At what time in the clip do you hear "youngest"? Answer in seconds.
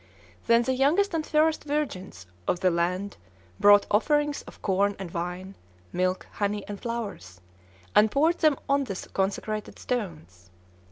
0.73-1.13